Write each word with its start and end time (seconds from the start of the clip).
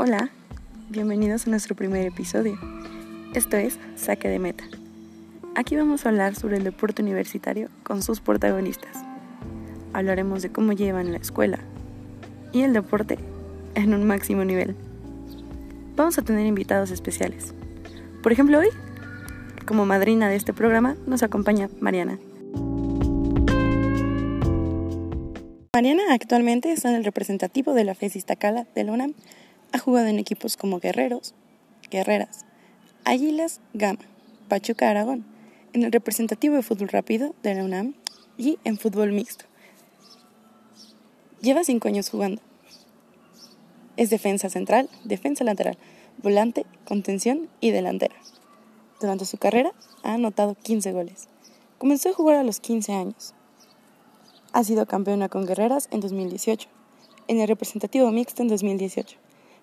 Hola, 0.00 0.30
bienvenidos 0.90 1.44
a 1.44 1.50
nuestro 1.50 1.74
primer 1.74 2.06
episodio. 2.06 2.56
Esto 3.34 3.56
es 3.56 3.80
Saque 3.96 4.28
de 4.28 4.38
Meta. 4.38 4.62
Aquí 5.56 5.74
vamos 5.74 6.06
a 6.06 6.10
hablar 6.10 6.36
sobre 6.36 6.56
el 6.56 6.62
deporte 6.62 7.02
universitario 7.02 7.68
con 7.82 8.00
sus 8.00 8.20
protagonistas. 8.20 8.96
Hablaremos 9.92 10.42
de 10.42 10.52
cómo 10.52 10.72
llevan 10.72 11.10
la 11.10 11.18
escuela 11.18 11.58
y 12.52 12.62
el 12.62 12.74
deporte 12.74 13.18
en 13.74 13.92
un 13.92 14.06
máximo 14.06 14.44
nivel. 14.44 14.76
Vamos 15.96 16.16
a 16.16 16.22
tener 16.22 16.46
invitados 16.46 16.92
especiales. 16.92 17.52
Por 18.22 18.30
ejemplo, 18.30 18.60
hoy, 18.60 18.68
como 19.66 19.84
madrina 19.84 20.28
de 20.28 20.36
este 20.36 20.52
programa, 20.52 20.94
nos 21.08 21.24
acompaña 21.24 21.70
Mariana. 21.80 22.20
Mariana 25.74 26.02
actualmente 26.12 26.70
está 26.70 26.88
en 26.88 26.94
el 26.94 27.04
representativo 27.04 27.74
de 27.74 27.82
la 27.82 27.96
FES 27.96 28.14
Iztacala 28.14 28.64
de 28.76 28.84
la. 28.84 29.16
Ha 29.72 29.78
jugado 29.78 30.06
en 30.06 30.18
equipos 30.18 30.56
como 30.56 30.80
Guerreros, 30.80 31.34
Guerreras, 31.90 32.46
Águilas, 33.04 33.60
Gama, 33.74 34.00
Pachuca 34.48 34.88
Aragón, 34.88 35.26
en 35.72 35.82
el 35.82 35.92
representativo 35.92 36.54
de 36.54 36.62
fútbol 36.62 36.88
rápido 36.88 37.34
de 37.42 37.54
la 37.54 37.64
UNAM 37.64 37.94
y 38.38 38.58
en 38.64 38.78
fútbol 38.78 39.12
mixto. 39.12 39.44
Lleva 41.40 41.64
cinco 41.64 41.88
años 41.88 42.08
jugando. 42.08 42.40
Es 43.96 44.10
defensa 44.10 44.48
central, 44.48 44.88
defensa 45.04 45.44
lateral, 45.44 45.76
volante, 46.22 46.64
contención 46.86 47.48
y 47.60 47.70
delantera. 47.70 48.14
Durante 49.00 49.24
su 49.24 49.38
carrera 49.38 49.72
ha 50.02 50.14
anotado 50.14 50.54
15 50.54 50.92
goles. 50.92 51.28
Comenzó 51.78 52.08
a 52.08 52.14
jugar 52.14 52.36
a 52.36 52.42
los 52.42 52.58
15 52.60 52.92
años. 52.92 53.34
Ha 54.52 54.64
sido 54.64 54.86
campeona 54.86 55.28
con 55.28 55.46
Guerreras 55.46 55.88
en 55.92 56.00
2018, 56.00 56.68
en 57.28 57.40
el 57.40 57.48
representativo 57.48 58.10
mixto 58.10 58.42
en 58.42 58.48
2018, 58.48 59.18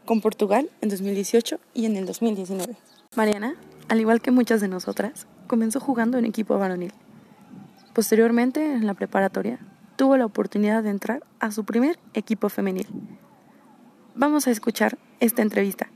con 0.05 0.21
Portugal 0.21 0.69
en 0.81 0.89
2018 0.89 1.59
y 1.73 1.85
en 1.85 1.97
el 1.97 2.05
2019. 2.05 2.75
Mariana, 3.15 3.55
al 3.89 3.99
igual 3.99 4.21
que 4.21 4.31
muchas 4.31 4.61
de 4.61 4.67
nosotras, 4.67 5.27
comenzó 5.47 5.79
jugando 5.79 6.17
en 6.17 6.25
equipo 6.25 6.57
varonil. 6.57 6.93
Posteriormente, 7.93 8.73
en 8.73 8.85
la 8.85 8.93
preparatoria, 8.93 9.59
tuvo 9.95 10.17
la 10.17 10.25
oportunidad 10.25 10.83
de 10.83 10.89
entrar 10.89 11.23
a 11.39 11.51
su 11.51 11.65
primer 11.65 11.97
equipo 12.13 12.49
femenil. 12.49 12.87
Vamos 14.15 14.47
a 14.47 14.51
escuchar 14.51 14.97
esta 15.19 15.41
entrevista. 15.41 15.89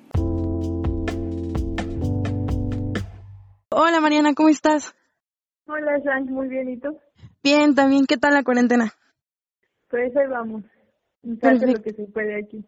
Hola 3.72 4.02
Mariana, 4.02 4.34
¿cómo 4.34 4.50
estás? 4.50 4.96
Hola, 5.68 6.00
Frank, 6.04 6.30
muy 6.30 6.48
bien, 6.48 6.70
¿y 6.70 6.78
tú? 6.78 6.98
Bien, 7.44 7.76
también, 7.76 8.06
¿qué 8.06 8.18
tal 8.18 8.34
la 8.34 8.44
cuarentena? 8.44 8.94
Pues 9.90 10.16
ahí 10.16 10.28
vamos. 10.28 10.64
Hace 11.42 11.68
lo 11.68 11.82
que 11.82 11.94
se 11.94 12.04
puede 12.06 12.40
aquí. 12.40 12.66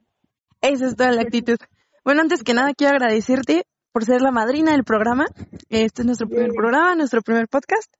Esa 0.61 0.85
es 0.85 0.95
toda 0.95 1.11
la 1.11 1.21
actitud. 1.21 1.57
Bueno, 2.03 2.21
antes 2.21 2.43
que 2.43 2.53
nada 2.53 2.73
quiero 2.73 2.93
agradecerte 2.93 3.65
por 3.91 4.05
ser 4.05 4.21
la 4.21 4.31
madrina 4.31 4.71
del 4.71 4.83
programa. 4.83 5.25
Este 5.69 6.01
es 6.01 6.05
nuestro 6.05 6.27
primer 6.27 6.51
programa, 6.51 6.95
nuestro 6.95 7.21
primer 7.21 7.47
podcast. 7.47 7.93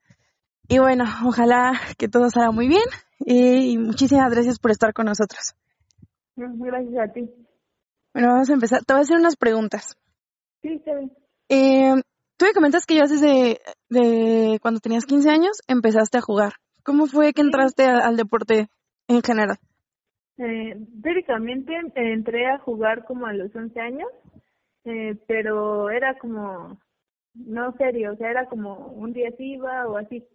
Y 0.68 0.80
bueno, 0.80 1.04
ojalá 1.26 1.74
que 1.98 2.08
todo 2.08 2.30
salga 2.30 2.52
muy 2.52 2.68
bien 2.68 2.84
y 3.20 3.78
muchísimas 3.78 4.32
gracias 4.32 4.60
por 4.60 4.72
estar 4.72 4.94
con 4.94 5.06
nosotros. 5.06 5.54
Gracias 6.36 7.10
a 7.10 7.12
ti. 7.12 7.30
Bueno, 8.14 8.30
vamos 8.30 8.50
a 8.50 8.54
empezar. 8.54 8.84
Te 8.86 8.94
voy 8.94 9.00
a 9.00 9.04
hacer 9.04 9.18
unas 9.18 9.36
preguntas. 9.36 9.98
Sí, 10.62 10.70
está 10.70 10.96
bien. 10.96 11.12
Eh, 11.50 12.02
tú 12.38 12.46
me 12.46 12.54
comentas 12.54 12.86
que 12.86 12.96
ya 12.96 13.06
desde 13.08 13.60
de 13.90 14.60
cuando 14.62 14.80
tenías 14.80 15.06
15 15.06 15.30
años 15.30 15.58
empezaste 15.68 16.18
a 16.18 16.22
jugar. 16.22 16.54
¿Cómo 16.84 17.06
fue 17.08 17.34
que 17.34 17.42
entraste 17.42 17.86
al 17.86 18.16
deporte 18.16 18.70
en 19.08 19.22
general? 19.22 19.60
Eh, 20.38 20.76
teóricamente 21.04 21.74
entré 21.96 22.48
a 22.48 22.58
jugar 22.60 23.06
como 23.06 23.28
a 23.28 23.34
los 23.34 23.56
11 23.56 23.80
años, 23.80 24.10
eh, 24.86 25.16
pero 25.28 25.90
era 25.90 26.18
como, 26.18 26.80
no 27.34 27.74
serio, 27.78 28.14
o 28.14 28.16
sea, 28.16 28.32
era 28.32 28.48
como 28.48 28.88
un 28.88 29.14
día 29.14 29.32
sí 29.38 29.54
iba 29.54 29.88
o 29.88 29.98
así. 29.98 30.26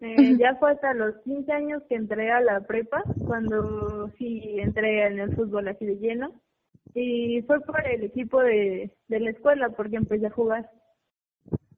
Eh, 0.00 0.36
ya 0.38 0.56
fue 0.56 0.72
hasta 0.72 0.94
los 0.94 1.16
15 1.24 1.52
años 1.52 1.82
que 1.88 1.94
entré 1.94 2.30
a 2.30 2.40
la 2.40 2.60
prepa, 2.60 3.02
cuando 3.26 4.08
sí 4.18 4.58
entré 4.58 5.06
en 5.06 5.20
el 5.20 5.34
fútbol 5.34 5.68
así 5.68 5.84
de 5.84 5.96
lleno. 5.96 6.40
Y 6.94 7.42
fue 7.42 7.60
por 7.60 7.86
el 7.86 8.04
equipo 8.04 8.40
de, 8.40 8.92
de 9.08 9.20
la 9.20 9.30
escuela, 9.30 9.70
porque 9.70 9.96
empecé 9.96 10.26
a 10.26 10.30
jugar. 10.30 10.70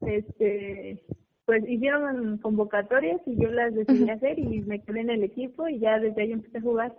Este, 0.02 1.04
pues 1.46 1.66
hicieron 1.68 2.38
convocatorias 2.38 3.20
y 3.24 3.40
yo 3.40 3.50
las 3.50 3.74
decidí 3.74 4.10
hacer 4.10 4.38
y 4.38 4.60
me 4.62 4.82
quedé 4.82 5.00
en 5.00 5.10
el 5.10 5.22
equipo 5.22 5.68
y 5.68 5.78
ya 5.78 5.98
desde 5.98 6.22
ahí 6.22 6.32
empecé 6.32 6.58
a 6.58 6.62
jugar 6.62 6.94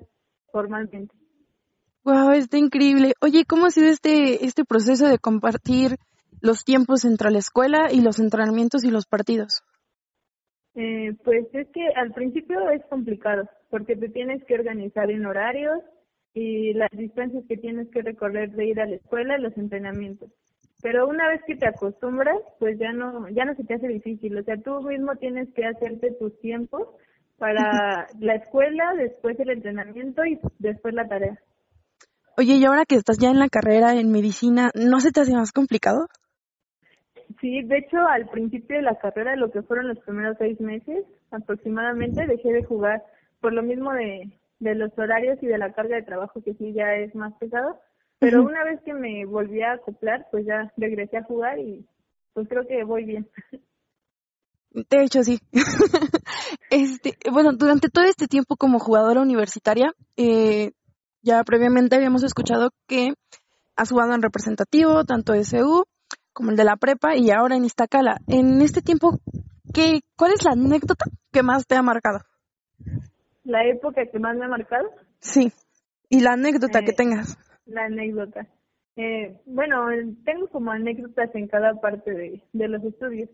formalmente. 0.52 1.14
Wow, 2.04 2.32
está 2.32 2.58
increíble. 2.58 3.14
Oye, 3.22 3.44
¿cómo 3.46 3.66
ha 3.66 3.70
sido 3.70 3.88
este 3.88 4.46
este 4.46 4.64
proceso 4.64 5.08
de 5.08 5.20
compartir 5.20 5.98
los 6.42 6.64
tiempos 6.64 7.04
entre 7.04 7.32
la 7.32 7.40
escuela 7.40 7.92
y 7.92 8.02
los 8.02 8.20
entrenamientos 8.20 8.84
y 8.84 8.92
los 8.92 9.06
partidos? 9.06 9.64
Eh, 10.76 11.16
pues 11.24 11.48
es 11.54 11.68
que 11.74 11.88
al 11.96 12.14
principio 12.14 12.70
es 12.70 12.86
complicado 12.86 13.50
porque 13.70 13.96
te 13.96 14.10
tienes 14.10 14.44
que 14.46 14.54
organizar 14.54 15.10
en 15.10 15.26
horarios 15.26 15.80
y 16.34 16.74
las 16.74 16.92
distancias 16.92 17.44
que 17.50 17.58
tienes 17.58 17.90
que 17.90 18.04
recorrer 18.04 18.52
de 18.52 18.68
ir 18.68 18.80
a 18.80 18.86
la 18.86 18.96
escuela 18.96 19.38
y 19.38 19.42
los 19.42 19.58
entrenamientos. 19.58 20.30
Pero 20.82 21.08
una 21.08 21.28
vez 21.28 21.42
que 21.48 21.56
te 21.56 21.68
acostumbras, 21.68 22.38
pues 22.60 22.78
ya 22.78 22.94
no 22.94 23.28
ya 23.30 23.44
no 23.46 23.56
se 23.56 23.64
te 23.64 23.74
hace 23.74 23.88
difícil. 23.88 24.38
O 24.38 24.44
sea, 24.44 24.56
tú 24.58 24.82
mismo 24.84 25.16
tienes 25.16 25.52
que 25.56 25.66
hacerte 25.66 26.12
tus 26.20 26.40
tiempos 26.40 26.88
para 27.38 28.08
la 28.20 28.36
escuela, 28.36 28.94
después 28.96 29.40
el 29.40 29.50
entrenamiento 29.50 30.26
y 30.26 30.40
después 30.60 30.94
la 30.94 31.08
tarea. 31.08 31.40
Oye, 32.38 32.56
y 32.56 32.66
ahora 32.66 32.86
que 32.86 32.96
estás 32.96 33.18
ya 33.18 33.30
en 33.30 33.40
la 33.40 33.50
carrera 33.50 33.96
en 33.96 34.12
medicina, 34.12 34.70
¿no 34.76 35.00
se 35.00 35.12
te 35.12 35.22
hace 35.22 35.34
más 35.34 35.52
complicado? 35.52 36.08
Sí, 37.42 37.64
de 37.64 37.80
hecho, 37.80 37.98
al 37.98 38.30
principio 38.30 38.78
de 38.78 38.84
la 38.84 38.98
carrera, 38.98 39.36
lo 39.36 39.52
que 39.52 39.62
fueron 39.62 39.88
los 39.88 40.00
primeros 40.00 40.38
seis 40.38 40.60
meses 40.60 41.06
aproximadamente, 41.32 42.26
dejé 42.26 42.54
de 42.54 42.64
jugar 42.64 43.04
por 43.42 43.54
lo 43.54 43.64
mismo 43.64 43.94
de, 43.94 44.32
de 44.60 44.76
los 44.76 44.92
horarios 44.98 45.38
y 45.42 45.48
de 45.48 45.58
la 45.58 45.74
carga 45.74 45.96
de 45.96 46.04
trabajo 46.04 46.42
que 46.42 46.54
sí 46.56 46.74
ya 46.74 46.96
es 46.96 47.14
más 47.16 47.34
pesado. 47.40 47.80
Pero 48.20 48.44
una 48.44 48.64
vez 48.64 48.82
que 48.82 48.94
me 48.94 49.26
volví 49.26 49.62
a 49.62 49.74
acoplar, 49.74 50.26
pues 50.32 50.46
ya 50.46 50.72
regresé 50.78 51.18
a 51.18 51.24
jugar 51.24 51.60
y 51.60 51.86
pues 52.34 52.48
creo 52.48 52.68
que 52.68 52.84
voy 52.84 53.06
bien. 53.06 53.28
De 54.72 55.04
hecho, 55.04 55.24
sí. 55.24 55.40
este, 56.70 57.18
bueno, 57.32 57.52
durante 57.54 57.90
todo 57.90 58.06
este 58.06 58.28
tiempo 58.28 58.56
como 58.56 58.80
jugadora 58.80 59.22
universitaria, 59.22 59.94
eh, 60.18 60.72
ya 61.22 61.44
previamente 61.44 61.96
habíamos 61.96 62.24
escuchado 62.24 62.72
que 62.88 63.14
has 63.76 63.90
jugado 63.92 64.14
en 64.14 64.22
representativo, 64.22 65.04
tanto 65.06 65.34
SU 65.34 65.86
como 66.34 66.52
el 66.52 66.58
de 66.58 66.64
la 66.64 66.76
prepa 66.78 67.16
y 67.16 67.32
ahora 67.32 67.56
en 67.56 67.66
Iztacala. 67.66 68.18
En 68.28 68.62
este 68.62 68.82
tiempo, 68.82 69.20
¿qué, 69.74 70.02
¿cuál 70.16 70.34
es 70.34 70.44
la 70.44 70.52
anécdota 70.52 71.06
que 71.32 71.44
más 71.44 71.66
te 71.66 71.76
ha 71.76 71.82
marcado? 71.82 72.20
¿La 73.44 73.66
época 73.66 74.06
que 74.12 74.20
más 74.20 74.36
me 74.38 74.46
ha 74.46 74.50
marcado? 74.50 74.90
Sí, 75.20 75.52
y 76.10 76.20
la 76.22 76.34
anécdota 76.34 76.82
que 76.82 76.92
Eh, 76.92 76.96
tengas. 76.96 77.38
La 77.66 77.86
anécdota. 77.86 78.48
Eh, 78.96 79.42
bueno, 79.46 79.88
tengo 80.26 80.48
como 80.50 80.72
anécdotas 80.72 81.34
en 81.36 81.48
cada 81.48 81.74
parte 81.80 82.12
de, 82.12 82.44
de 82.54 82.68
los 82.68 82.84
estudios. 82.84 83.30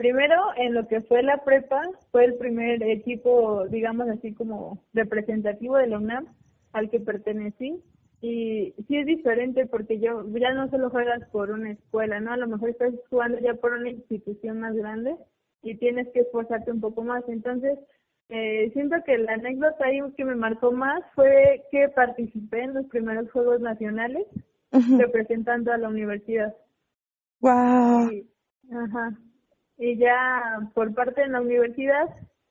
Primero, 0.00 0.34
en 0.56 0.72
lo 0.72 0.88
que 0.88 1.02
fue 1.02 1.22
la 1.22 1.44
prepa, 1.44 1.82
fue 2.10 2.24
el 2.24 2.36
primer 2.36 2.82
equipo, 2.84 3.66
digamos 3.68 4.08
así 4.08 4.32
como 4.32 4.82
representativo 4.94 5.76
de 5.76 5.88
la 5.88 5.98
UNAM 5.98 6.26
al 6.72 6.88
que 6.88 7.00
pertenecí. 7.00 7.84
Y 8.22 8.72
sí 8.88 8.96
es 8.96 9.04
diferente 9.04 9.66
porque 9.66 10.00
yo 10.00 10.24
ya 10.38 10.54
no 10.54 10.70
solo 10.70 10.88
juegas 10.88 11.28
por 11.28 11.50
una 11.50 11.72
escuela, 11.72 12.18
¿no? 12.18 12.32
A 12.32 12.38
lo 12.38 12.48
mejor 12.48 12.70
estás 12.70 12.94
jugando 13.10 13.40
ya 13.40 13.52
por 13.52 13.74
una 13.74 13.90
institución 13.90 14.60
más 14.60 14.74
grande 14.74 15.16
y 15.62 15.74
tienes 15.74 16.08
que 16.14 16.20
esforzarte 16.20 16.72
un 16.72 16.80
poco 16.80 17.02
más. 17.02 17.22
Entonces, 17.28 17.78
eh, 18.30 18.70
siento 18.72 18.96
que 19.04 19.18
la 19.18 19.34
anécdota 19.34 19.84
ahí 19.84 20.00
que 20.16 20.24
me 20.24 20.34
marcó 20.34 20.72
más 20.72 21.02
fue 21.14 21.62
que 21.70 21.90
participé 21.90 22.62
en 22.62 22.72
los 22.72 22.86
primeros 22.86 23.30
Juegos 23.32 23.60
Nacionales 23.60 24.26
representando 24.96 25.74
a 25.74 25.76
la 25.76 25.90
universidad. 25.90 26.56
Wow. 27.42 28.12
Y, 28.12 28.26
ajá. 28.72 29.14
Y 29.80 29.96
ya 29.96 30.60
por 30.74 30.94
parte 30.94 31.22
de 31.22 31.28
la 31.28 31.40
universidad, 31.40 32.06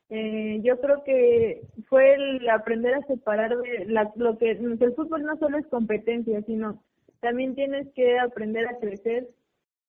eh, 0.08 0.60
yo 0.64 0.80
creo 0.80 1.04
que 1.04 1.62
fue 1.88 2.14
el 2.14 2.50
aprender 2.50 2.94
a 2.94 3.06
separar 3.06 3.56
de 3.56 3.84
la, 3.86 4.10
lo 4.16 4.36
que, 4.36 4.50
el 4.50 4.94
fútbol 4.96 5.22
no 5.22 5.36
solo 5.38 5.56
es 5.58 5.66
competencia, 5.68 6.42
sino 6.42 6.82
también 7.20 7.54
tienes 7.54 7.86
que 7.94 8.18
aprender 8.18 8.66
a 8.66 8.80
crecer 8.80 9.28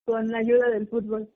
con 0.06 0.28
la 0.28 0.38
ayuda 0.38 0.70
del 0.70 0.88
fútbol. 0.88 1.30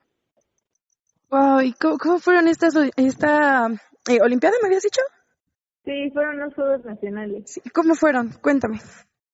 Wow, 1.32 1.62
¿y 1.62 1.74
cómo, 1.74 1.98
cómo 1.98 2.20
fueron 2.20 2.48
estas, 2.48 2.76
esta 2.98 3.68
eh, 4.08 4.22
Olimpiada, 4.22 4.58
me 4.62 4.68
habías 4.68 4.84
dicho? 4.84 5.02
Sí, 5.86 6.12
fueron 6.12 6.40
los 6.40 6.54
Juegos 6.54 6.86
Nacionales. 6.86 7.52
Sí, 7.52 7.62
¿Cómo 7.72 7.96
fueron? 7.96 8.30
Cuéntame. 8.44 8.78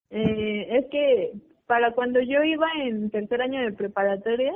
Eh, 0.09 0.77
es 0.77 0.85
que 0.89 1.33
para 1.67 1.93
cuando 1.93 2.21
yo 2.21 2.41
iba 2.45 2.67
en 2.85 3.09
tercer 3.09 3.41
año 3.41 3.61
de 3.61 3.73
preparatoria, 3.73 4.53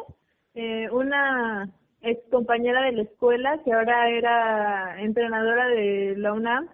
eh, 0.53 0.89
una 0.91 1.69
ex 2.05 2.21
compañera 2.29 2.83
de 2.83 2.93
la 2.93 3.01
escuela, 3.03 3.61
que 3.63 3.73
ahora 3.73 4.09
era 4.09 5.01
entrenadora 5.01 5.67
de 5.67 6.15
la 6.17 6.33
UNAM, 6.33 6.69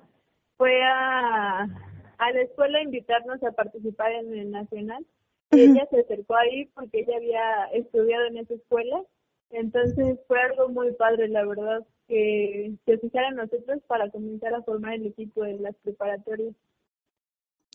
fue 0.57 0.83
a, 0.83 1.61
a 1.61 2.31
la 2.31 2.41
escuela 2.41 2.77
a 2.77 2.83
invitarnos 2.83 3.41
a 3.43 3.51
participar 3.51 4.11
en 4.11 4.33
el 4.37 4.51
nacional 4.51 5.05
y 5.51 5.61
ella 5.61 5.87
se 5.89 6.01
acercó 6.01 6.35
ahí 6.35 6.65
porque 6.73 6.99
ella 6.99 7.17
había 7.17 7.65
estudiado 7.73 8.25
en 8.27 8.37
esa 8.37 8.53
escuela. 8.53 9.01
Entonces 9.49 10.19
fue 10.27 10.39
algo 10.39 10.69
muy 10.69 10.93
padre, 10.93 11.27
la 11.27 11.45
verdad, 11.45 11.85
que 12.07 12.73
se 12.85 12.97
fijara 12.99 13.29
en 13.29 13.35
nosotros 13.35 13.81
para 13.87 14.09
comenzar 14.09 14.53
a 14.53 14.61
formar 14.63 14.93
el 14.93 15.07
equipo 15.07 15.43
de 15.43 15.59
las 15.59 15.75
preparatorias. 15.77 16.55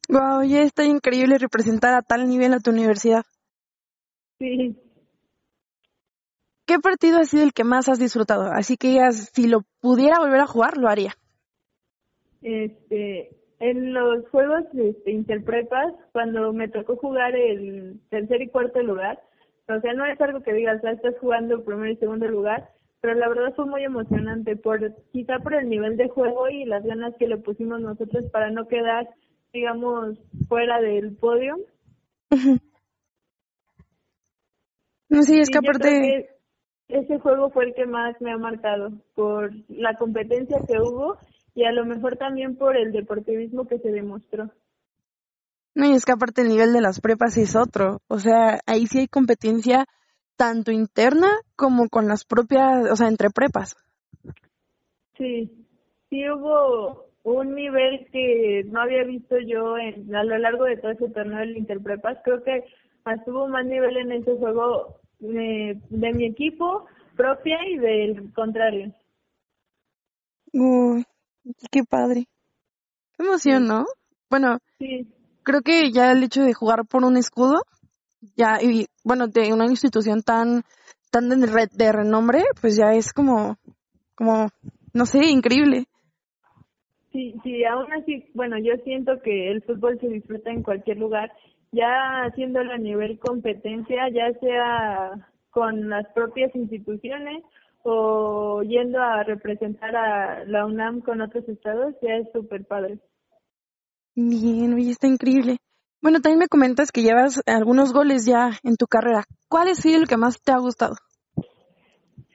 Wow, 0.08 0.44
ya 0.44 0.62
está 0.62 0.84
increíble 0.84 1.36
representar 1.38 1.94
a 1.94 2.02
tal 2.02 2.28
nivel 2.28 2.54
a 2.54 2.60
tu 2.60 2.70
universidad. 2.70 3.24
Sí. 4.38 4.76
¿Qué 6.66 6.80
partido 6.80 7.18
ha 7.18 7.24
sido 7.24 7.44
el 7.44 7.52
que 7.52 7.62
más 7.62 7.88
has 7.88 7.98
disfrutado? 8.00 8.50
Así 8.52 8.76
que 8.76 8.98
si 9.12 9.46
lo 9.46 9.60
pudiera 9.80 10.18
volver 10.18 10.40
a 10.40 10.46
jugar, 10.46 10.76
lo 10.76 10.88
haría. 10.88 11.12
Este, 12.42 13.30
en 13.60 13.94
los 13.94 14.28
juegos 14.30 14.64
este, 14.74 15.12
interprepas, 15.12 15.94
cuando 16.12 16.52
me 16.52 16.68
tocó 16.68 16.96
jugar 16.96 17.36
el 17.36 18.00
tercer 18.10 18.42
y 18.42 18.48
cuarto 18.48 18.82
lugar, 18.82 19.20
o 19.68 19.80
sea, 19.80 19.94
no 19.94 20.04
es 20.06 20.20
algo 20.20 20.42
que 20.42 20.52
digas, 20.52 20.82
ya 20.82 20.90
estás 20.90 21.14
jugando 21.20 21.64
primer 21.64 21.90
y 21.90 21.96
segundo 21.96 22.26
lugar, 22.26 22.68
pero 23.00 23.14
la 23.14 23.28
verdad 23.28 23.54
fue 23.54 23.66
muy 23.66 23.84
emocionante, 23.84 24.56
por 24.56 24.94
quizá 25.12 25.38
por 25.38 25.54
el 25.54 25.68
nivel 25.68 25.96
de 25.96 26.08
juego 26.08 26.48
y 26.48 26.64
las 26.64 26.84
ganas 26.84 27.14
que 27.18 27.28
le 27.28 27.36
pusimos 27.36 27.80
nosotros 27.80 28.24
para 28.32 28.50
no 28.50 28.66
quedar, 28.66 29.08
digamos, 29.52 30.18
fuera 30.48 30.80
del 30.80 31.16
podio. 31.16 31.56
No, 35.08 35.22
sí, 35.22 35.38
es 35.38 35.50
que 35.50 35.58
aparte... 35.58 36.35
ese 36.88 37.18
juego 37.18 37.50
fue 37.50 37.66
el 37.66 37.74
que 37.74 37.86
más 37.86 38.20
me 38.20 38.32
ha 38.32 38.38
marcado 38.38 38.90
por 39.14 39.52
la 39.68 39.94
competencia 39.94 40.58
que 40.66 40.78
hubo 40.80 41.18
y 41.54 41.64
a 41.64 41.72
lo 41.72 41.84
mejor 41.84 42.16
también 42.16 42.56
por 42.56 42.76
el 42.76 42.92
deportivismo 42.92 43.66
que 43.66 43.78
se 43.78 43.90
demostró. 43.90 44.50
No, 45.74 45.86
y 45.86 45.92
es 45.92 46.04
que 46.04 46.12
aparte 46.12 46.42
el 46.42 46.48
nivel 46.48 46.72
de 46.72 46.80
las 46.80 47.00
prepas 47.00 47.36
es 47.36 47.54
otro, 47.56 48.00
o 48.08 48.18
sea, 48.18 48.60
ahí 48.66 48.86
sí 48.86 49.00
hay 49.00 49.08
competencia 49.08 49.86
tanto 50.36 50.70
interna 50.70 51.28
como 51.54 51.88
con 51.88 52.08
las 52.08 52.24
propias, 52.24 52.90
o 52.90 52.96
sea, 52.96 53.08
entre 53.08 53.30
prepas. 53.30 53.74
Sí, 55.18 55.50
sí 56.08 56.30
hubo 56.30 57.06
un 57.24 57.54
nivel 57.54 58.06
que 58.12 58.62
no 58.66 58.82
había 58.82 59.02
visto 59.04 59.36
yo 59.38 59.76
en, 59.78 60.14
a 60.14 60.24
lo 60.24 60.38
largo 60.38 60.64
de 60.64 60.76
todo 60.76 60.92
ese 60.92 61.08
torneo 61.08 61.40
del 61.40 61.56
Interprepas. 61.56 62.18
Creo 62.22 62.42
que 62.42 62.64
estuvo 63.06 63.48
más 63.48 63.66
nivel 63.66 63.96
en 63.96 64.12
ese 64.12 64.36
juego 64.36 65.00
de, 65.26 65.80
de 65.90 66.12
mi 66.12 66.26
equipo 66.26 66.86
propia 67.16 67.56
y 67.68 67.78
del 67.78 68.32
contrario. 68.32 68.94
Uy, 70.52 71.04
qué 71.70 71.82
padre. 71.84 72.26
Qué 73.16 73.24
emoción, 73.24 73.66
¿no? 73.66 73.86
Bueno, 74.30 74.58
creo 75.42 75.62
que 75.62 75.90
ya 75.92 76.12
el 76.12 76.22
hecho 76.22 76.42
de 76.42 76.52
jugar 76.52 76.86
por 76.86 77.04
un 77.04 77.16
escudo, 77.16 77.62
ya, 78.36 78.58
y 78.62 78.86
bueno, 79.04 79.28
de 79.28 79.52
una 79.52 79.66
institución 79.66 80.22
tan, 80.22 80.62
tan 81.10 81.28
de, 81.28 81.68
de 81.72 81.92
renombre, 81.92 82.42
pues 82.60 82.76
ya 82.76 82.92
es 82.92 83.12
como, 83.12 83.56
como, 84.14 84.48
no 84.92 85.06
sé, 85.06 85.26
increíble. 85.26 85.84
Sí, 87.12 87.34
sí, 87.42 87.64
aún 87.64 87.90
así, 87.92 88.28
bueno, 88.34 88.58
yo 88.58 88.74
siento 88.84 89.22
que 89.22 89.50
el 89.50 89.62
fútbol 89.62 89.98
se 90.00 90.08
disfruta 90.08 90.50
en 90.50 90.62
cualquier 90.62 90.98
lugar, 90.98 91.32
ya 91.72 92.24
haciéndolo 92.24 92.72
a 92.72 92.78
nivel 92.78 93.18
competencia, 93.18 94.08
ya 94.08 94.32
sea 94.40 95.28
con 95.50 95.88
las 95.88 96.06
propias 96.12 96.54
instituciones 96.54 97.42
o 97.82 98.62
yendo 98.62 99.00
a 99.00 99.22
representar 99.22 99.94
a 99.94 100.44
la 100.44 100.66
UNAM 100.66 101.00
con 101.00 101.20
otros 101.20 101.48
estados, 101.48 101.94
ya 102.02 102.16
es 102.16 102.28
súper 102.32 102.64
padre. 102.64 102.98
Bien, 104.14 104.74
oye, 104.74 104.90
está 104.90 105.06
increíble. 105.06 105.58
Bueno, 106.02 106.20
también 106.20 106.40
me 106.40 106.48
comentas 106.48 106.90
que 106.90 107.02
llevas 107.02 107.42
algunos 107.46 107.92
goles 107.92 108.26
ya 108.26 108.50
en 108.64 108.76
tu 108.76 108.86
carrera. 108.86 109.24
¿Cuál 109.48 109.68
es 109.68 109.84
el 109.86 110.06
que 110.08 110.16
más 110.16 110.40
te 110.42 110.52
ha 110.52 110.58
gustado? 110.58 110.94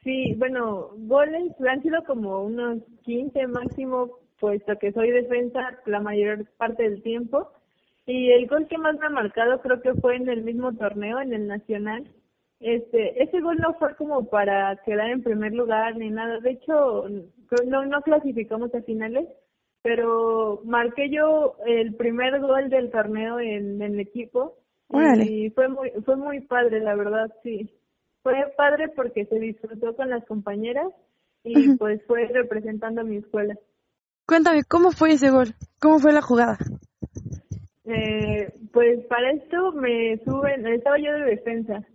Sí, 0.04 0.34
bueno, 0.38 0.90
goles 0.98 1.54
han 1.70 1.82
sido 1.84 2.04
como 2.06 2.44
unos 2.44 2.80
15 3.04 3.48
máximo, 3.48 4.20
puesto 4.40 4.74
que 4.80 4.92
soy 4.94 5.12
defensa 5.12 5.60
la 5.86 6.00
mayor 6.00 6.46
parte 6.58 6.84
del 6.84 7.04
tiempo. 7.04 7.52
Y 8.14 8.30
el 8.34 8.46
gol 8.48 8.68
que 8.68 8.78
más 8.78 9.00
me 9.00 9.06
ha 9.06 9.10
marcado 9.10 9.62
creo 9.62 9.82
que 9.82 9.94
fue 9.94 10.18
en 10.18 10.28
el 10.28 10.44
mismo 10.44 10.74
torneo, 10.74 11.22
en 11.22 11.32
el 11.32 11.48
Nacional. 11.48 12.12
Este, 12.60 13.24
ese 13.24 13.40
gol 13.40 13.56
no 13.58 13.74
fue 13.76 13.96
como 13.96 14.30
para 14.30 14.76
quedar 14.84 15.12
en 15.12 15.24
primer 15.24 15.54
lugar 15.54 15.96
ni 15.96 16.10
nada. 16.10 16.42
De 16.42 16.52
hecho, 16.52 17.06
no, 17.66 17.86
no 17.86 18.02
clasificamos 18.02 18.76
a 18.76 18.82
finales, 18.82 19.30
pero 19.82 20.60
marqué 20.66 21.10
yo 21.10 21.56
el 21.66 21.96
primer 21.96 22.42
gol 22.42 22.70
del 22.70 22.92
torneo 22.92 23.40
en, 23.40 23.82
el 23.82 23.98
equipo. 24.02 24.58
Y 25.26 25.50
fue 25.52 25.70
muy, 25.70 25.92
fue 26.04 26.18
muy 26.18 26.42
padre, 26.42 26.82
la 26.82 26.96
verdad, 26.96 27.32
sí. 27.44 27.74
Fue 28.24 28.36
padre 28.58 28.90
porque 28.90 29.26
se 29.26 29.40
disfrutó 29.40 29.96
con 29.96 30.10
las 30.10 30.26
compañeras 30.26 30.88
y 31.46 31.78
pues 31.78 32.02
fue 32.08 32.28
representando 32.28 33.00
a 33.00 33.06
mi 33.06 33.18
escuela. 33.18 33.56
Cuéntame, 34.28 34.64
¿cómo 34.68 34.92
fue 34.92 35.14
ese 35.14 35.30
gol? 35.30 35.56
¿Cómo 35.80 36.00
fue 36.00 36.12
la 36.12 36.22
jugada? 36.22 36.58
Eh, 37.94 38.54
pues 38.72 39.06
para 39.08 39.32
esto 39.32 39.74
me 39.74 40.18
suben, 40.24 40.66
estaba 40.68 40.98
yo 40.98 41.12
de 41.12 41.26
defensa 41.26 41.86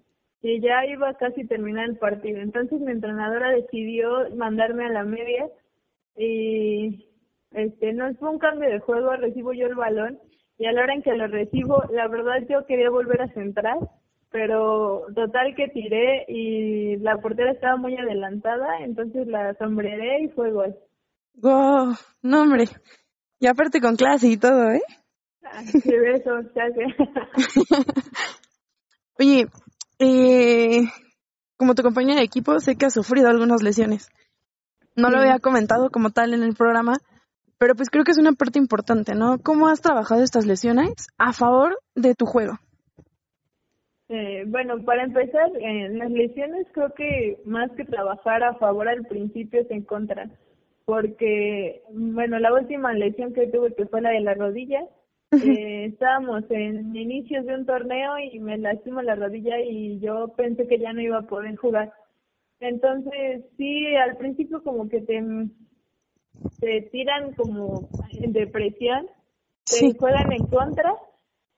y 0.43 0.61
ya 0.61 0.85
iba 0.87 1.15
casi 1.15 1.47
terminar 1.47 1.89
el 1.89 1.97
partido. 1.97 2.41
Entonces 2.41 2.81
mi 2.81 2.93
entrenadora 2.93 3.51
decidió 3.53 4.29
mandarme 4.37 4.85
a 4.85 4.91
la 4.91 5.05
media 5.05 5.49
y 6.17 7.09
este 7.53 7.93
no 7.95 8.13
fue 8.15 8.31
un 8.31 8.39
cambio 8.39 8.69
de 8.69 8.81
juego, 8.81 9.17
recibo 9.17 9.53
yo 9.55 9.67
el 9.67 9.75
balón 9.75 10.19
y 10.59 10.67
a 10.67 10.73
la 10.73 10.83
hora 10.83 10.95
en 10.95 11.03
que 11.03 11.15
lo 11.15 11.27
recibo, 11.29 11.83
la 11.91 12.09
verdad 12.09 12.47
yo 12.49 12.67
quería 12.67 12.91
volver 12.91 13.23
a 13.23 13.33
centrar, 13.33 13.79
pero 14.31 15.07
total 15.15 15.55
que 15.55 15.69
tiré 15.69 16.25
y 16.29 16.97
la 16.97 17.17
portera 17.19 17.53
estaba 17.53 17.77
muy 17.77 17.97
adelantada, 17.97 18.81
entonces 18.81 19.27
la 19.27 19.55
sombrearé 19.55 20.25
y 20.25 20.29
fue 20.29 20.53
gol. 20.53 20.77
Wow, 21.35 21.95
no 22.23 22.43
hombre. 22.43 22.65
Y 23.39 23.47
aparte 23.47 23.81
con 23.81 23.97
clase 23.97 24.29
y 24.29 24.39
todo, 24.39 24.71
¿eh? 24.71 24.83
Qué 25.83 25.99
beso, 25.99 26.31
Oye, 29.19 29.47
eh, 29.99 30.83
como 31.57 31.75
tu 31.75 31.83
compañera 31.83 32.21
de 32.21 32.27
equipo, 32.27 32.59
sé 32.61 32.77
que 32.77 32.87
has 32.87 32.95
sufrido 32.95 33.29
algunas 33.29 33.63
lesiones. 33.63 34.09
No 34.95 35.11
lo 35.11 35.19
había 35.19 35.39
comentado 35.39 35.91
como 35.91 36.11
tal 36.11 36.35
en 36.35 36.43
el 36.43 36.55
programa, 36.55 36.95
pero 37.59 37.75
pues 37.75 37.91
creo 37.91 38.05
que 38.05 38.13
es 38.13 38.19
una 38.19 38.33
parte 38.33 38.59
importante, 38.59 39.15
¿no? 39.15 39.39
¿Cómo 39.43 39.69
has 39.69 39.81
trabajado 39.81 40.23
estas 40.23 40.47
lesiones 40.47 41.09
a 41.19 41.33
favor 41.33 41.79
de 41.95 42.15
tu 42.15 42.27
juego? 42.27 42.59
Eh, 44.09 44.45
bueno, 44.47 44.83
para 44.85 45.05
empezar, 45.05 45.51
en 45.59 45.99
las 45.99 46.11
lesiones 46.11 46.67
creo 46.73 46.93
que 46.95 47.41
más 47.45 47.71
que 47.73 47.85
trabajar 47.85 48.43
a 48.43 48.55
favor 48.55 48.89
al 48.89 49.05
principio 49.07 49.65
se 49.67 49.75
encuentran 49.75 50.33
porque, 50.87 51.83
bueno, 51.91 52.39
la 52.39 52.55
última 52.55 52.95
lesión 52.95 53.35
que 53.35 53.49
tuve, 53.49 53.75
que 53.75 53.87
fue 53.87 54.01
la 54.01 54.11
de 54.11 54.21
la 54.21 54.35
rodilla, 54.35 54.87
eh, 55.33 55.87
estábamos 55.87 56.45
en 56.51 56.95
inicios 56.95 57.45
de 57.47 57.55
un 57.55 57.67
torneo 57.67 58.19
y 58.19 58.39
me 58.39 58.59
lastimó 58.59 59.03
la 59.03 59.17
rodilla 59.17 59.61
y 59.61 59.99
yo 59.99 60.29
pensé 60.37 60.67
que 60.67 60.79
ya 60.79 60.93
no 60.93 61.01
iba 61.01 61.19
a 61.19 61.27
poder 61.27 61.57
jugar. 61.57 61.93
Entonces, 62.61 63.45
sí, 63.57 63.95
al 63.97 64.17
principio 64.17 64.63
como 64.63 64.89
que 64.89 65.01
te, 65.01 65.23
te 66.61 66.83
tiran 66.93 67.35
como 67.35 67.89
en 68.13 68.33
depresión, 68.33 69.07
te 69.65 69.95
juegan 69.99 70.33
en 70.33 70.47
contra, 70.47 70.95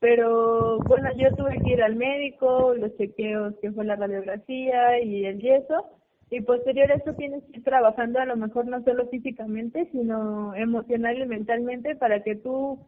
pero 0.00 0.78
bueno, 0.78 1.10
yo 1.16 1.34
tuve 1.36 1.58
que 1.62 1.72
ir 1.72 1.82
al 1.82 1.96
médico, 1.96 2.74
los 2.74 2.96
chequeos 2.96 3.54
que 3.60 3.70
fue 3.70 3.84
la 3.84 3.96
radiografía 3.96 5.00
y 5.02 5.24
el 5.24 5.40
yeso, 5.40 5.86
y 6.30 6.40
posterior 6.40 6.90
a 6.90 6.96
eso 6.96 7.14
tienes 7.14 7.44
que 7.44 7.58
ir 7.58 7.64
trabajando 7.64 8.18
a 8.18 8.26
lo 8.26 8.36
mejor 8.36 8.66
no 8.66 8.82
solo 8.82 9.08
físicamente, 9.08 9.88
sino 9.92 10.54
emocional 10.54 11.18
y 11.18 11.26
mentalmente 11.26 11.96
para 11.96 12.22
que 12.22 12.36
tú 12.36 12.78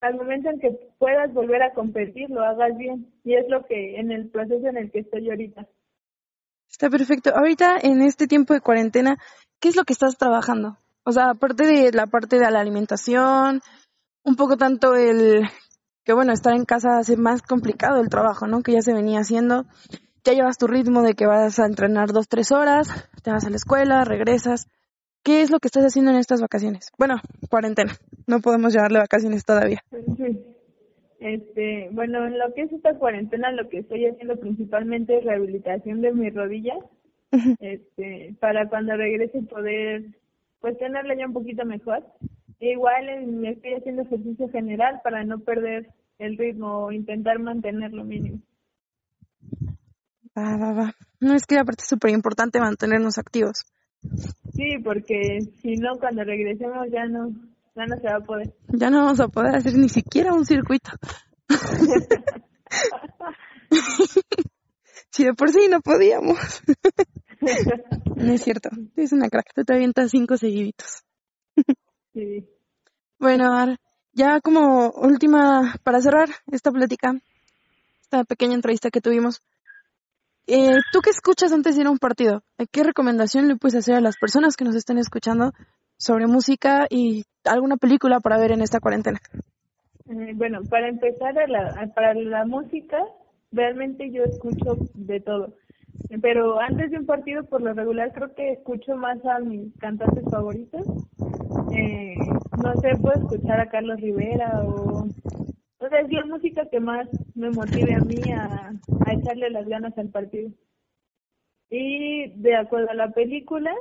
al 0.00 0.16
momento 0.16 0.50
en 0.50 0.60
que 0.60 0.70
puedas 0.98 1.32
volver 1.32 1.62
a 1.62 1.72
competir 1.72 2.30
lo 2.30 2.42
hagas 2.42 2.76
bien. 2.76 3.12
Y 3.24 3.34
es 3.34 3.48
lo 3.48 3.64
que 3.66 3.98
en 3.98 4.10
el 4.10 4.28
proceso 4.28 4.66
en 4.68 4.76
el 4.76 4.90
que 4.90 5.00
estoy 5.00 5.28
ahorita. 5.28 5.66
Está 6.70 6.90
perfecto. 6.90 7.34
Ahorita 7.34 7.78
en 7.82 8.02
este 8.02 8.26
tiempo 8.26 8.54
de 8.54 8.60
cuarentena, 8.60 9.18
¿qué 9.60 9.68
es 9.68 9.76
lo 9.76 9.84
que 9.84 9.92
estás 9.92 10.16
trabajando? 10.16 10.78
O 11.04 11.12
sea, 11.12 11.30
aparte 11.30 11.64
de 11.64 11.92
la 11.92 12.06
parte 12.06 12.38
de 12.38 12.50
la 12.50 12.60
alimentación, 12.60 13.60
un 14.24 14.36
poco 14.36 14.56
tanto 14.56 14.94
el 14.94 15.48
que 16.04 16.12
bueno, 16.12 16.32
estar 16.32 16.54
en 16.54 16.64
casa 16.64 16.98
hace 16.98 17.16
más 17.16 17.42
complicado 17.42 18.00
el 18.00 18.08
trabajo, 18.08 18.46
¿no? 18.46 18.62
Que 18.62 18.72
ya 18.72 18.82
se 18.82 18.94
venía 18.94 19.20
haciendo 19.20 19.66
ya 20.28 20.34
llevas 20.34 20.58
tu 20.58 20.66
ritmo 20.66 21.02
de 21.02 21.14
que 21.14 21.26
vas 21.26 21.58
a 21.58 21.64
entrenar 21.64 22.12
dos, 22.12 22.28
tres 22.28 22.52
horas, 22.52 22.88
te 23.22 23.30
vas 23.30 23.44
a 23.44 23.50
la 23.50 23.56
escuela, 23.56 24.04
regresas. 24.04 24.68
¿Qué 25.22 25.42
es 25.42 25.50
lo 25.50 25.58
que 25.58 25.68
estás 25.68 25.84
haciendo 25.84 26.10
en 26.10 26.18
estas 26.18 26.40
vacaciones? 26.40 26.90
Bueno, 26.98 27.16
cuarentena. 27.50 27.92
No 28.26 28.40
podemos 28.40 28.72
llevarle 28.72 28.98
vacaciones 28.98 29.44
todavía. 29.44 29.82
Este, 31.20 31.88
bueno, 31.92 32.26
en 32.26 32.38
lo 32.38 32.54
que 32.54 32.62
es 32.62 32.72
esta 32.72 32.94
cuarentena, 32.94 33.50
lo 33.50 33.68
que 33.68 33.78
estoy 33.78 34.06
haciendo 34.06 34.36
principalmente 34.36 35.18
es 35.18 35.24
rehabilitación 35.24 36.00
de 36.00 36.12
mis 36.12 36.32
rodillas, 36.32 36.78
este, 37.60 38.34
para 38.40 38.68
cuando 38.68 38.96
regrese 38.96 39.42
poder, 39.42 40.04
pues 40.60 40.78
tenerla 40.78 41.16
ya 41.16 41.26
un 41.26 41.32
poquito 41.32 41.64
mejor. 41.64 42.04
igual 42.60 43.26
me 43.26 43.50
estoy 43.50 43.74
haciendo 43.74 44.02
ejercicio 44.02 44.48
general 44.50 45.00
para 45.02 45.24
no 45.24 45.40
perder 45.40 45.88
el 46.18 46.36
ritmo, 46.36 46.90
intentar 46.92 47.38
mantenerlo 47.38 48.04
mínimo. 48.04 48.38
Va, 50.36 50.56
va, 50.56 50.72
va. 50.72 50.92
No 51.20 51.34
es 51.34 51.46
que 51.46 51.58
aparte 51.58 51.82
es 51.82 51.88
súper 51.88 52.10
importante 52.12 52.60
mantenernos 52.60 53.18
activos. 53.18 53.64
Sí, 54.58 54.78
porque 54.82 55.38
si 55.62 55.76
no, 55.76 55.96
cuando 56.00 56.24
regresemos 56.24 56.88
ya 56.90 57.06
no, 57.06 57.30
ya 57.76 57.86
no 57.86 57.96
se 57.96 58.08
va 58.08 58.16
a 58.16 58.20
poder. 58.20 58.52
Ya 58.70 58.90
no 58.90 59.04
vamos 59.04 59.20
a 59.20 59.28
poder 59.28 59.54
hacer 59.54 59.74
ni 59.74 59.88
siquiera 59.88 60.34
un 60.34 60.44
circuito. 60.44 60.90
si 65.10 65.24
de 65.24 65.32
por 65.34 65.50
sí 65.50 65.68
no 65.70 65.80
podíamos. 65.80 66.60
no 68.16 68.32
es 68.32 68.42
cierto. 68.42 68.70
Es 68.96 69.12
una 69.12 69.28
crack. 69.28 69.54
Tú 69.54 69.62
te 69.62 69.74
avientas 69.74 70.10
cinco 70.10 70.36
seguiditos. 70.36 71.04
sí. 72.12 72.44
Bueno, 73.20 73.76
ya 74.12 74.40
como 74.40 74.90
última, 74.90 75.76
para 75.84 76.00
cerrar 76.00 76.30
esta 76.50 76.72
plática, 76.72 77.14
esta 78.02 78.24
pequeña 78.24 78.54
entrevista 78.54 78.90
que 78.90 79.00
tuvimos, 79.00 79.40
eh, 80.48 80.76
¿tú 80.92 81.00
qué 81.00 81.10
escuchas 81.10 81.52
antes 81.52 81.76
de 81.76 81.82
ir 81.82 81.86
a 81.86 81.90
un 81.90 81.98
partido? 81.98 82.42
¿Qué 82.72 82.82
recomendación 82.82 83.48
le 83.48 83.56
puedes 83.56 83.76
hacer 83.76 83.94
a 83.94 84.00
las 84.00 84.16
personas 84.16 84.56
que 84.56 84.64
nos 84.64 84.74
estén 84.74 84.98
escuchando 84.98 85.52
sobre 85.98 86.26
música 86.26 86.86
y 86.88 87.24
alguna 87.44 87.76
película 87.76 88.18
para 88.20 88.38
ver 88.38 88.52
en 88.52 88.62
esta 88.62 88.80
cuarentena? 88.80 89.18
Eh, 90.08 90.32
bueno, 90.34 90.60
para 90.70 90.88
empezar, 90.88 91.34
para 91.94 92.14
la 92.14 92.46
música, 92.46 92.98
realmente 93.52 94.10
yo 94.10 94.24
escucho 94.24 94.76
de 94.94 95.20
todo. 95.20 95.54
Pero 96.22 96.60
antes 96.60 96.90
de 96.90 96.98
un 96.98 97.06
partido, 97.06 97.44
por 97.44 97.60
lo 97.60 97.74
regular, 97.74 98.12
creo 98.12 98.34
que 98.34 98.52
escucho 98.52 98.96
más 98.96 99.18
a 99.26 99.40
mis 99.40 99.76
cantantes 99.78 100.24
favoritos. 100.30 100.86
Eh, 101.76 102.14
no 102.62 102.72
sé, 102.80 102.90
puedo 103.00 103.20
escuchar 103.20 103.60
a 103.60 103.68
Carlos 103.68 104.00
Rivera 104.00 104.62
o... 104.64 105.06
O 105.88 105.90
sea, 105.90 106.00
es 106.00 106.12
la 106.12 106.26
música 106.26 106.68
que 106.70 106.80
más 106.80 107.08
me 107.34 107.48
motive 107.48 107.94
a 107.94 108.00
mí 108.00 108.20
a, 108.30 108.74
a 109.06 109.12
echarle 109.14 109.48
las 109.48 109.66
ganas 109.66 109.96
al 109.96 110.10
partido. 110.10 110.50
Y 111.70 112.28
de 112.42 112.56
acuerdo 112.56 112.90
a 112.90 112.94
la 112.94 113.10
película, 113.12 113.74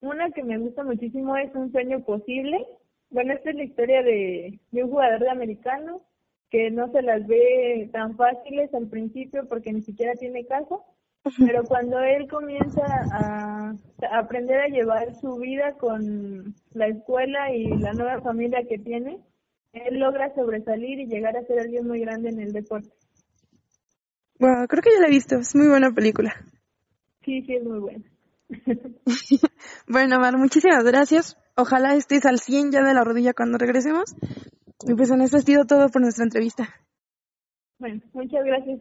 una 0.00 0.30
que 0.30 0.44
me 0.44 0.58
gusta 0.58 0.84
muchísimo 0.84 1.36
es 1.36 1.52
Un 1.56 1.72
sueño 1.72 2.04
posible. 2.04 2.64
Bueno, 3.10 3.32
esta 3.32 3.50
es 3.50 3.56
la 3.56 3.64
historia 3.64 4.04
de, 4.04 4.60
de 4.70 4.84
un 4.84 4.90
jugador 4.90 5.18
de 5.18 5.30
americano 5.30 6.02
que 6.48 6.70
no 6.70 6.92
se 6.92 7.02
las 7.02 7.26
ve 7.26 7.90
tan 7.92 8.14
fáciles 8.16 8.72
al 8.72 8.86
principio 8.86 9.48
porque 9.48 9.72
ni 9.72 9.82
siquiera 9.82 10.12
tiene 10.14 10.46
caso, 10.46 10.84
pero 11.44 11.64
cuando 11.64 11.98
él 11.98 12.28
comienza 12.28 12.84
a, 13.10 13.74
aprender 14.12 14.60
a 14.60 14.68
llevar 14.68 15.12
su 15.16 15.38
vida 15.38 15.72
con 15.72 16.54
la 16.74 16.86
escuela 16.86 17.52
y 17.52 17.66
la 17.78 17.94
nueva 17.94 18.20
familia 18.20 18.62
que 18.68 18.78
tiene, 18.78 19.18
él 19.72 19.98
logra 19.98 20.34
sobresalir 20.34 21.00
y 21.00 21.06
llegar 21.06 21.36
a 21.36 21.44
ser 21.44 21.60
alguien 21.60 21.86
muy 21.86 22.00
grande 22.00 22.28
en 22.30 22.40
el 22.40 22.52
deporte. 22.52 22.90
Wow, 24.38 24.66
creo 24.68 24.82
que 24.82 24.90
ya 24.92 25.00
la 25.00 25.06
he 25.06 25.10
visto, 25.10 25.36
es 25.36 25.54
muy 25.54 25.68
buena 25.68 25.92
película. 25.92 26.34
Sí, 27.24 27.42
sí, 27.42 27.54
es 27.54 27.64
muy 27.64 27.78
buena. 27.78 28.04
bueno, 29.88 30.18
Mar, 30.18 30.36
muchísimas 30.36 30.84
gracias. 30.84 31.38
Ojalá 31.56 31.94
estés 31.94 32.26
al 32.26 32.38
100 32.38 32.72
ya 32.72 32.82
de 32.82 32.94
la 32.94 33.04
rodilla 33.04 33.34
cuando 33.34 33.58
regresemos. 33.58 34.14
Y 34.86 34.94
pues 34.94 35.10
en 35.10 35.22
eso 35.22 35.36
ha 35.36 35.40
sido 35.40 35.64
todo 35.64 35.88
por 35.88 36.02
nuestra 36.02 36.24
entrevista. 36.24 36.68
Bueno, 37.78 38.02
muchas 38.12 38.44
gracias. 38.44 38.80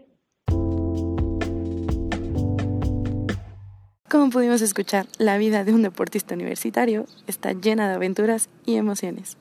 Como 4.10 4.30
pudimos 4.30 4.62
escuchar, 4.62 5.06
la 5.20 5.38
vida 5.38 5.64
de 5.64 5.74
un 5.74 5.84
deportista 5.84 6.36
universitario 6.36 7.06
está 7.28 7.54
llena 7.54 7.88
de 7.88 7.96
aventuras 7.96 8.50
y 8.66 8.76
emociones. 8.76 9.38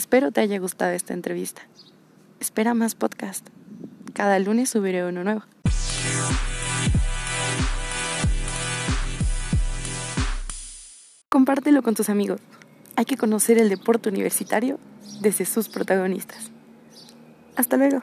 Espero 0.00 0.32
te 0.32 0.40
haya 0.40 0.58
gustado 0.58 0.92
esta 0.92 1.12
entrevista. 1.12 1.60
Espera 2.40 2.72
más 2.72 2.94
podcast. 2.94 3.46
Cada 4.14 4.38
lunes 4.38 4.70
subiré 4.70 5.04
uno 5.04 5.24
nuevo. 5.24 5.42
Compártelo 11.28 11.82
con 11.82 11.94
tus 11.94 12.08
amigos. 12.08 12.40
Hay 12.96 13.04
que 13.04 13.18
conocer 13.18 13.58
el 13.58 13.68
deporte 13.68 14.08
universitario 14.08 14.78
desde 15.20 15.44
sus 15.44 15.68
protagonistas. 15.68 16.50
Hasta 17.56 17.76
luego. 17.76 18.02